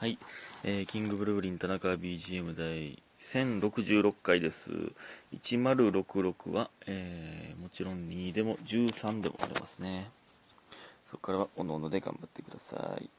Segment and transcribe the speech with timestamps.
[0.00, 0.16] はい、
[0.62, 4.70] えーキングブルーリン田中 BGM 第1066回です。
[5.36, 10.08] 1066は、えーもちろん2でも13でもありますね。
[11.04, 13.10] そこからはおのおので頑張ってください。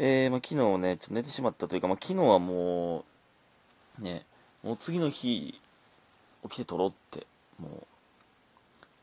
[0.00, 3.04] えーまあ、昨日ね、ちょっと寝てしまったというか、まあ、昨日はも
[4.00, 4.26] う、ね、
[4.64, 5.60] もう次の日、
[6.42, 7.28] 起きて撮ろうって、
[7.60, 7.86] もう、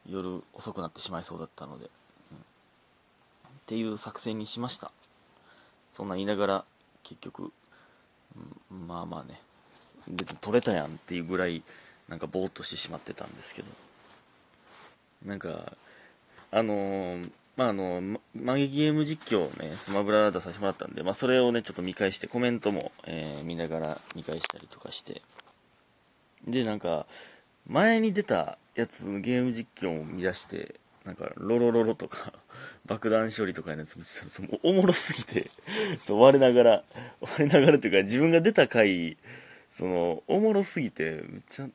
[0.06, 2.42] 夜遅くなってしまいそうだったので、うんっ
[3.68, 4.92] ていう作戦にしました。
[5.94, 6.66] そんな言いながら、
[7.06, 7.54] 結局、
[8.72, 9.40] うんまあまあね、
[10.10, 11.64] 別に取れたやんっていうぐらい、
[12.10, 13.68] なんかぼーっとしてしまってたんですけど、
[15.26, 15.74] なんか、
[16.52, 18.20] あのーまああの、ま
[18.54, 25.22] マギゲーム実況をね、スマブラ出させてもらったんで、まあそれをね、ちょっと見返して、コメントも、えー見ながら見返したりとかして、
[26.46, 27.06] で、なんか、
[27.68, 32.34] 前に出たやつのゲーム実況を見出して、なんか、ロロロロとか、
[32.86, 35.50] 爆弾処理とかのやつ見てたらそうもうおもろすぎて、
[36.04, 36.84] そう、我ながら、
[37.22, 39.18] 我ながらというか、自分が出た回、
[39.72, 41.70] その、おもろすぎて、めっちゃ、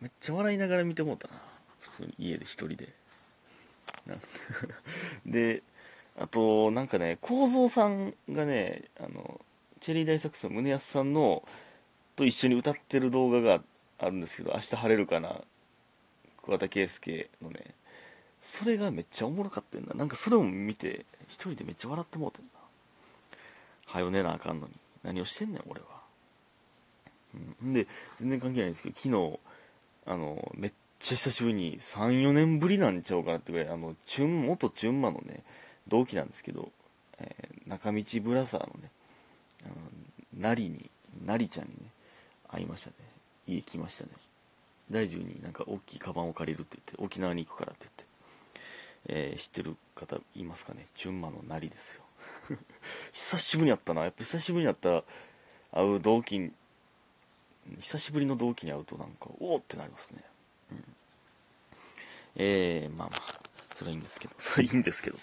[0.00, 1.34] めっちゃ笑いながら見てもうたな。
[1.80, 2.88] 普通に家で一人で。
[5.24, 5.62] で、
[6.16, 9.40] あと、なんかね、構造さんがね、あの、
[9.80, 11.46] チェリー大作戦宗安さんの、
[12.16, 13.62] と一緒に歌ってる動画が
[13.98, 15.40] あるんですけど、明日晴れるかな、
[16.42, 17.74] 桑田佳祐のね、
[18.44, 19.94] それがめっちゃおもろかったんだ。
[19.94, 22.50] なんかそれを見て、一人でめっちゃ笑ってもうてんな。
[23.86, 24.72] はよ寝なあかんのに。
[25.02, 25.86] 何をしてんねん、俺は。
[27.62, 27.72] うん。
[27.72, 27.86] で、
[28.18, 29.40] 全然関係ないんですけど、昨日、
[30.06, 35.42] あの、めっちゃ久しぶりに、3、4年ぶりなんちゃうかなってぐらい、あの、チュン、元チュンマのね、
[35.88, 36.70] 同期なんですけど、
[37.18, 38.90] えー中道ブラザーのね、
[39.64, 39.74] あの、
[40.40, 40.90] なりに、
[41.24, 41.90] なりちゃんにね、
[42.48, 42.96] 会いましたね。
[43.46, 44.10] 家来ましたね。
[44.90, 48.04] 大樹になんか大きいカバンを借りるって言って、沖縄に行くからって言って、
[49.06, 50.86] えー知ってる方いますかね？
[50.94, 52.02] チュンマのなりですよ。
[53.12, 54.02] 久しぶりに会ったな。
[54.02, 55.04] やっぱ久しぶりに会った、
[55.72, 56.52] 会う同期に、
[57.80, 60.22] 久しぶりの同期に会うとなんか、おおってなりますね。
[60.72, 60.84] うん。
[62.36, 63.40] えー、まあまあ、
[63.74, 65.18] それはいいんですけど、 それはいいんですけど、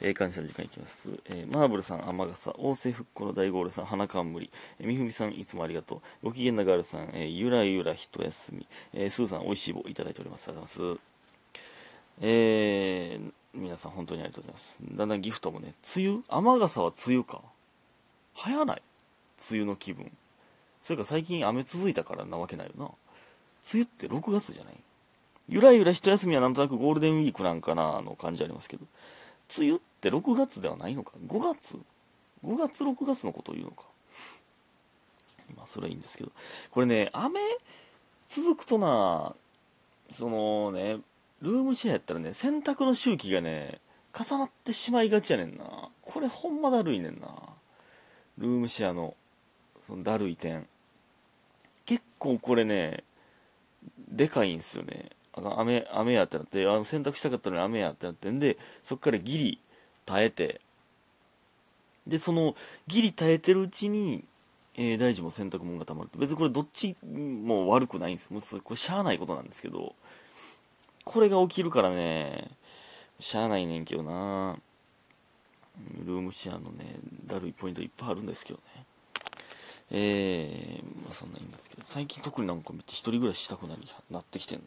[0.00, 1.08] えー感謝の時間いきます。
[1.26, 6.26] えーマーブルさん、天笠、王政復興の大ゴールさん、花冠、えーみふみさん、いつもありがとう。
[6.26, 10.48] ご機嫌なガールさん、えーゆらゆら一休み、えースーさん、おいしい棒いただいております。
[10.48, 11.15] ありがとうございます。
[12.20, 14.78] えー、皆さん本当にありがとうございます。
[14.82, 16.22] だんだんギフトもね、梅雨？
[16.28, 17.42] 雨傘は梅雨か。
[18.34, 18.82] 早ない
[19.50, 20.10] 梅雨の気分。
[20.80, 22.84] それか最近雨続いたからなわけないよな。
[22.84, 22.94] 梅
[23.74, 24.74] 雨って6月じゃない？
[25.48, 28.84] ゆらゆら一休みはなんとなくゴールデンウィークなんかなの感じありますけど、
[29.58, 31.78] 梅雨って6月ではないのか ?5 月
[32.44, 33.84] ?5 月？6月のことを言うのか？
[35.56, 36.32] まあそれはいいんですけど。
[36.70, 37.40] これね、雨？
[38.28, 39.34] 続くとな、
[40.08, 40.98] そのね、
[41.42, 43.80] ルームシェアやったらね、洗濯の周期がね、
[44.18, 45.90] 重なってしまいがちやねんな。
[46.02, 47.28] これほんまだるいねんな。
[48.38, 49.14] ルームシェアの、
[49.86, 50.66] そのだるい点。
[51.84, 53.04] 結構これね、
[54.08, 55.10] でかいんすよね。
[55.34, 59.60] あの雨、雨やってなって、あの洗濯したかったのに雨やってなってんで、そっからギリ
[60.06, 60.60] 耐えて、
[62.06, 62.54] で、その、
[62.86, 64.24] ギリ耐えてるうちに、
[64.78, 66.10] えー大事も洗濯物が溜まる。
[66.18, 68.30] 別にこれどっちも悪くないんです。
[68.30, 69.94] もうこれしゃあないことなんですけど、
[71.16, 72.50] これが起きるからね、
[73.18, 74.54] しゃあないねんけどな
[76.04, 78.84] ルームシェアのね、だるいポイントいっぱいあるんですけどね。
[79.92, 84.62] えー、まあそんなんいいんですけど、最近特になんか見て一人暮らししたくなり、なってきてん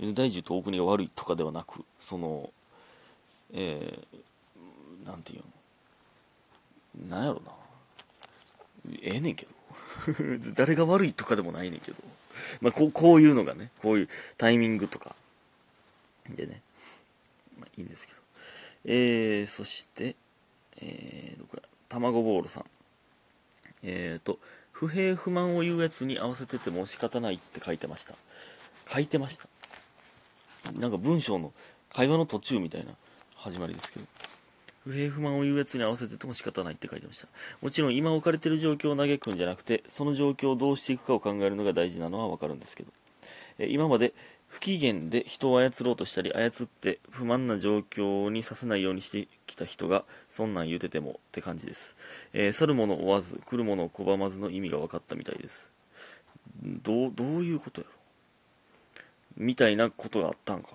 [0.00, 0.12] な。
[0.14, 2.48] 大樹と大国が悪いとかではなく、その、
[3.52, 5.42] えー、なんていう
[7.06, 7.16] の？
[7.18, 7.52] なんやろな。
[9.02, 9.52] ええねんけど。
[10.56, 11.98] 誰が悪いとかでもないねんけど。
[12.60, 14.08] まあ、こう、こういうのがね、こういう
[14.38, 15.14] タイミングとか、
[16.28, 16.60] でね、
[17.58, 18.18] まあいいんですけど。
[18.84, 20.16] えー、そして、
[20.80, 22.64] えー、どこや、卵ボールさん。
[23.84, 24.38] えーと、
[24.70, 28.14] 不平不満を言うやつに合わせてても仕方ないって書いてました。
[28.88, 29.48] 書いてました。
[30.78, 31.52] なんか文章の
[31.92, 32.92] 会話の途中みたいな
[33.34, 34.06] 始まりですけど。
[34.84, 37.28] 不平不満を言うやつに合わせてても仕方ないって書いてました。
[37.60, 42.92] もちろん今置かれてる状況を嘆くんじゃなくて、その状況をどうしていくかを考えるのが大事なのはわかるんですけど。
[43.58, 44.14] え今まで
[44.48, 51.96] 不機嫌で人を操ろうとしたり操って不満な状況にさせないようにしてきた人がそんなん言うててもって感じです、
[52.32, 55.70] えー去る者追わず来る者を拒まずの意味が分かったみたいです
[56.62, 57.94] どうどういうことやろ
[59.36, 60.68] みたいなことがあったんか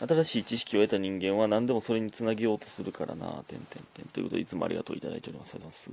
[0.00, 3.26] 新しい知識を得た人間は何でもそれにつなげようとするからな。
[3.46, 4.06] てんてんてん。
[4.06, 5.54] ということでいつもありがとういただいております。
[5.54, 5.92] ありがとうございま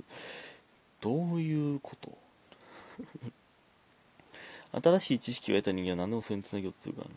[1.00, 2.18] どういうこと？
[4.82, 7.08] 新しい知識を得た人間は何でもそれにつなげようとするから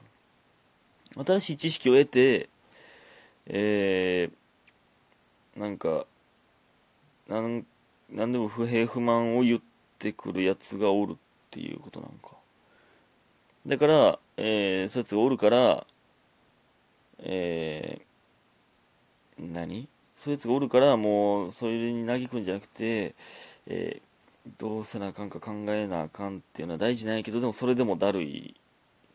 [1.18, 1.26] な。
[1.26, 2.50] 新しい知識を得て
[3.48, 6.06] えー、なんか
[7.28, 7.66] なん
[8.12, 9.62] なんでも不平不満を言っ
[10.00, 11.16] てくるやつがおるっ
[11.50, 12.36] ていうことなんか。
[13.66, 15.86] だから、えー、そういうやつがおるから
[17.20, 19.88] えー、何？
[20.16, 23.14] そいつがおるからもうそれに嘆くんじゃなくて、
[23.68, 28.56] えー、どうせなあかんか考えなあかんっていうのは大事なんやけどでもそれでもだるい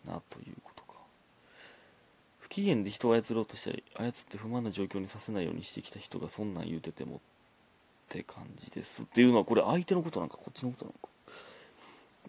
[0.06, 0.98] なということか。
[2.38, 7.18] 不機嫌で人を操ろうとしたり操って不満な状況にさせないようにしてきた人がそんなん言うててもっ
[8.08, 11.08] て感じですっていうのはこれ相手のことなんかこっちのことなのか。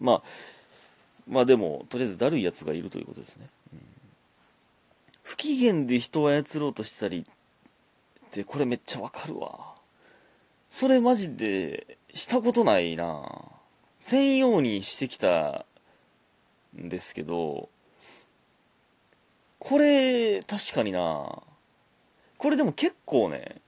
[0.00, 0.22] まあ
[1.28, 3.80] まあでもとりあえずだるいやつがいるということですね、うん、
[5.44, 7.24] 機嫌で人を操ろうとしたりっ
[8.30, 9.74] てこれめっちゃわかるわ。
[10.70, 13.22] それマジでしたことないな。
[14.00, 15.66] 専用にしてきた
[16.80, 17.68] んですけど
[19.58, 21.42] これ確かにな。
[22.38, 23.60] これでも結構ね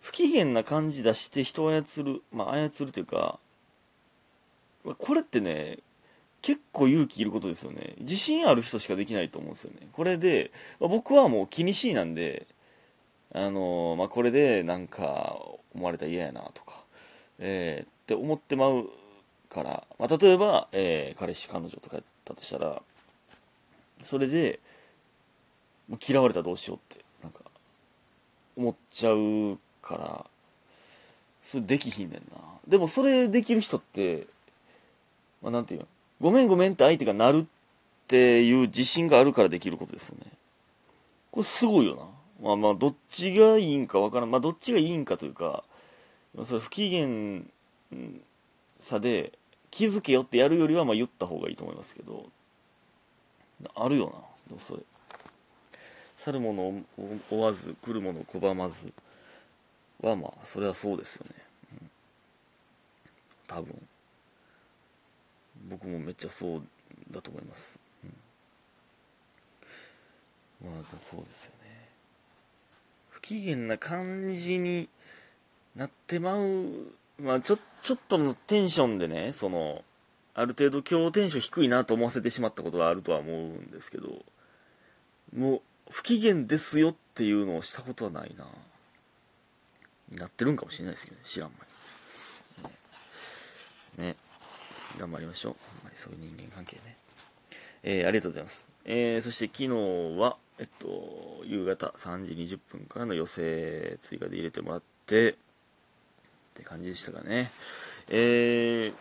[0.00, 3.40] 不機嫌な感じ出して人を操る、まあ、操るというか、
[4.98, 5.78] これってね、
[6.46, 7.94] 結構勇気いることですよね。
[7.98, 9.88] 自信ある人しかできないと思うんですよね。
[9.90, 12.46] これで、まあ、僕はもう気にしいなんで、
[13.34, 15.36] あのー、まあ、これでなんか
[15.74, 16.74] 思われたら嫌やなとか、
[17.40, 18.88] えー、って思ってまう
[19.50, 22.80] から、まあ、例えば、えー、彼氏彼女とかやったとしたら、
[24.02, 24.60] それで、
[25.88, 27.40] もう嫌われたらどうしようって、なんか、
[28.56, 30.26] 思っちゃうから
[31.42, 34.26] それできひんねんなでもそれできる人って
[35.42, 35.86] まあなんていうの？
[36.20, 40.26] ごめんごめんって相手がなるっていう自信があるからできることですよね。
[41.30, 42.02] これすごいよな。
[42.42, 44.30] まあまあどっちがいいんかわからん。
[44.30, 45.64] まあどっちがいいんかというか
[46.44, 47.42] それ不機嫌
[48.78, 49.32] さで
[49.70, 52.26] 気づけよってやるよりはまあ言った方がいいと思いますけど。
[53.74, 54.12] あるよな。
[54.48, 54.82] でもそれ。
[56.16, 56.82] 去る者を
[57.30, 58.92] 追わず来る者を拒まず
[60.00, 61.34] はまあそれはそうですよね、
[61.80, 61.90] うん、
[63.46, 63.88] 多分。
[65.68, 66.62] 僕もめっちゃそう
[67.10, 67.78] だと思います、
[70.62, 71.88] うん、まあそうですよね。
[73.10, 74.88] 不機嫌な感じに
[75.74, 76.92] なってまう。
[77.20, 79.82] まあちょちょっとのテンションでねその
[80.34, 84.08] ある程度今日テンション低いなと思わせてしまったことがあるとは思うんですけど
[85.34, 85.60] もう
[85.90, 88.46] 不機嫌ですよっていうのをしたことはないな。
[90.10, 91.22] になってるんかもしれないですけどね。
[91.24, 91.56] 知らんま
[93.98, 94.16] に、ね、ね、
[94.98, 95.52] 頑張りましょう。
[95.52, 96.96] ほんまにそういう人間関係ね。
[97.82, 105.34] えー、ありがとうございます、えー、そして昨日はえっと夕方3時20分からの予定追加で入れてもらってっ
[106.54, 107.50] て感じでしたかね。
[108.08, 108.94] えー、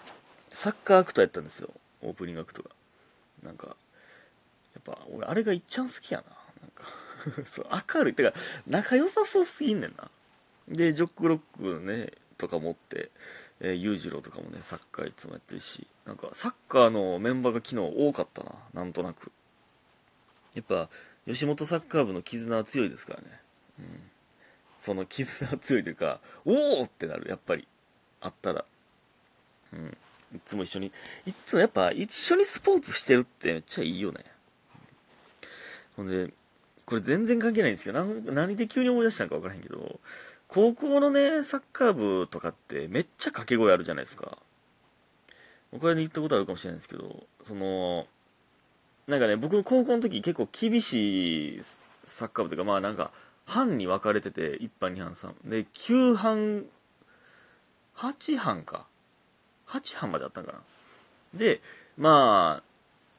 [0.52, 1.70] サッカーアクトやったんですよ。
[2.02, 2.70] オープニングアクトが。
[3.44, 3.74] なんかや
[4.80, 6.26] っぱ俺あれがいっちゃん好きやな。
[6.62, 6.86] なんか
[7.50, 8.14] そう明るい。
[8.14, 8.34] てか
[8.68, 10.10] 仲良さそうすぎんねんな。
[10.68, 13.12] で、ジョックロックのね、とか持って、
[13.60, 19.32] えー、裕次郎とかもね、サッカーいつもやってるし、なんか、サッカーのメンバーが昨日多かったな、なんとなく。
[20.54, 20.90] やっぱ、
[21.26, 23.40] 吉本サッカー部の絆は強いですからね。
[23.80, 24.12] うん。
[24.80, 27.68] その絆は強いというか、おおってなる、やっぱり。
[28.22, 28.66] あったら。
[29.74, 29.98] うん。
[30.36, 30.92] いつも一緒に、
[31.26, 34.24] いつもやっぱ一緒にスポーツしてるってめっちゃいいよね。
[35.96, 36.34] ほんで、
[36.86, 40.00] これ全然関係ないんですけど、何で急に思い出したんか分からへんけど、
[40.56, 44.38] 高校のね、サッカー部とかってめっちゃ掛け声あるじゃないですか。
[45.78, 48.08] これで言ったことあるかもしれないですけど、その、
[49.06, 51.60] なんかね、僕高校の時結構厳しい
[52.06, 53.12] サッカー部というか、まあなんか、
[53.46, 56.66] 班に分かれてて、1班、2班、3で、9班、
[57.98, 58.88] 8班か。
[59.68, 60.60] 8班まであったんかな。
[61.34, 61.60] で、
[61.98, 62.64] まあ、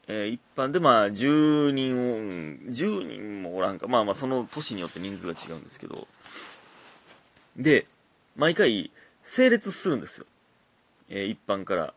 [0.07, 6.07] えー、一般でまあ10人を、10人もおらんか、まあまあその年によって人数が違うんですけど、
[7.57, 7.87] で、
[8.35, 8.91] 毎回、
[9.23, 10.25] 整列するんですよ。
[11.09, 11.93] えー、一般から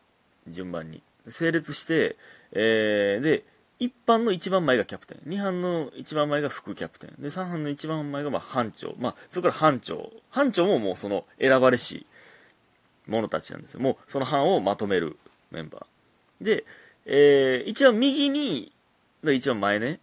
[0.47, 1.01] 順番に。
[1.27, 2.17] 整列して、
[2.51, 3.43] えー、で、
[3.79, 5.19] 一般の一番前がキャプテン。
[5.25, 7.21] 二班の一番前が副キャプテン。
[7.21, 8.95] で、三班の一番前がまあ班長。
[8.99, 10.11] まあ、そこから班長。
[10.29, 12.05] 班長ももうその選ばれし
[13.07, 13.79] 者たちなんですよ。
[13.79, 15.17] もうその班をまとめる
[15.51, 16.45] メンバー。
[16.45, 16.63] で、
[17.05, 18.71] えー、一番右に、
[19.23, 19.99] 一番前ね、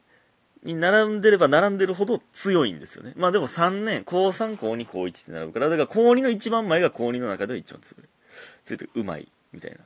[0.64, 3.12] に並んでれば並んでるほど強いんですよね。
[3.16, 8.08] まあでも3年、高3、高2、高1って並ぶから、だから高2の一番前が高2の中では一番強い。
[8.64, 9.78] 強いというまい、みたいな。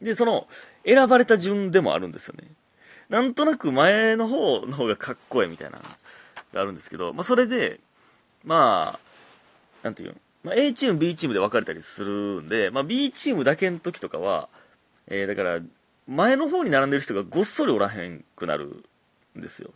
[0.00, 0.46] で、その、
[0.84, 2.48] 選ばれた順でもあるんですよね。
[3.08, 5.78] なんとなく前の方の方がかっこいいみたいな、
[6.52, 7.80] があるんですけど、まあそれで、
[8.44, 8.98] まあ、
[9.82, 14.48] なんていうの、まあ、A チーム、B チームで分かれたりするんで、まあ B チームだけの時とかは、
[15.08, 15.60] えー、だから、
[16.06, 18.84] 前の方に並んでる人がごっそりおらへんくなる
[19.36, 19.70] んですよ。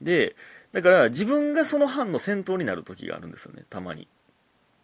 [0.00, 0.36] で、
[0.72, 4.08] だから自分がその班の先頭になる時があるんですよね、たまに。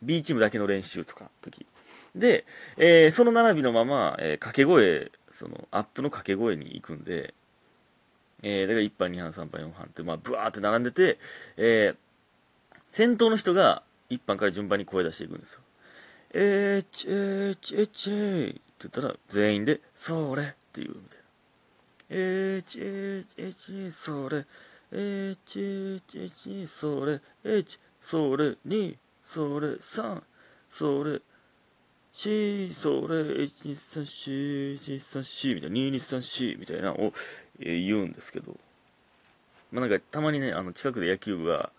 [0.02, 1.66] B チームだけの練習とか時。
[2.14, 2.44] で、
[2.76, 7.35] えー、その並びのまま、えー、掛け声、その、アップの掛け声に行くんで、
[8.42, 11.18] えー、だから1班、2班、3班、4班って、まあ、ブワーって並んでて、
[11.56, 11.96] えー、
[12.90, 15.61] 先頭の人が1班から順番に声出していくんですよ。
[16.32, 21.25] えー、ちえー、ちえちえって言ったら、全員で、それって言うみたいな。
[22.11, 24.44] えー、ちええち、えー、ちえちちそれ、
[27.44, 30.22] えち、それ、に、それ、3、
[30.70, 31.20] それ、
[32.14, 37.12] し、それ、1、2、3、4、1、2、3、4みたいな、2、2、3、4みたいなのを、
[37.60, 38.56] えー、言うんですけど、
[39.70, 41.70] まあなんかたまにね、あの近くで野球部が、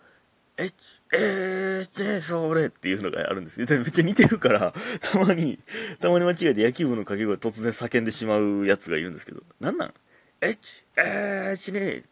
[0.56, 0.70] え、
[1.12, 3.66] えー、ち、それっていうのがあるんですよ。
[3.68, 5.58] めっちゃ似てるから、たまに、
[5.98, 9.94] たまに間違えて野球部の掛け声突然叫んでしまうやつがいるんですけど、なんなん？
[10.40, 12.04] えち、えー、ちね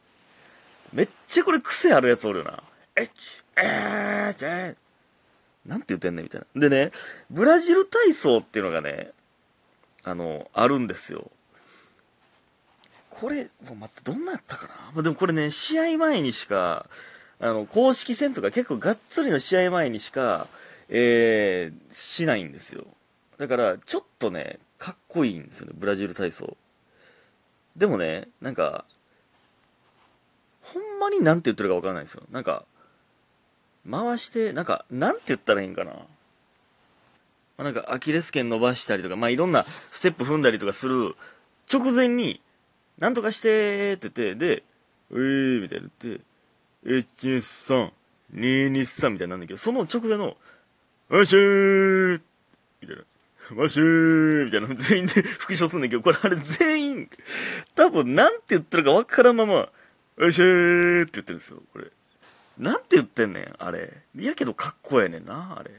[0.93, 2.63] めっちゃこれ癖あるやつおるよな。
[2.97, 3.13] えち、
[3.57, 4.79] えー、ち、
[5.67, 6.61] なんて言ってんねんみたいな。
[6.61, 6.93] でね、
[7.31, 9.11] ブラジル体操っていうのがね、
[10.05, 11.31] あの、あるんですよ。
[13.11, 14.75] これ、もう待って、どんなやったかな？
[14.95, 16.87] まあ、でもこれね、試合前にしか、
[17.41, 20.49] あの、公式戦とか結構がっつりの試合前にしか、
[20.89, 22.85] えー、しないんですよ。
[23.39, 26.57] だから、ちょっとね、かっこいいんですよね、ブラジル体操。
[27.75, 28.85] でもね、なんか、
[30.73, 32.23] ほんまになんて言ってるかわからないですよ。
[32.31, 32.65] なんか、
[33.89, 35.93] 回して、なんか、なんて言ったらいいんかな。
[35.93, 35.99] ま
[37.59, 41.15] あ、なんか、アキレス腱伸ばしたりとか、まあ、いろんなステップ踏んだりとかする
[41.73, 42.41] 直前に、
[42.99, 44.63] なんとかしてって言って、で、
[45.11, 46.21] うぃーみたいなって、1、
[46.85, 47.91] 2 3、
[48.35, 50.37] 2、2、3みたいなんだけど、その直前の、
[51.09, 52.21] わしー
[52.81, 53.63] みたいな。
[53.63, 54.75] わしーみたいな。
[54.75, 57.11] 全員で 復唱するんだけど、これあれ全員、
[57.75, 59.69] 多分なんて言ってるかわからんまま、
[60.19, 61.87] よいしょーって言ってるんですよ、これ。
[62.59, 63.93] なんて言ってんねん、あれ。
[64.15, 65.71] やけどかっこええねんな、あれ。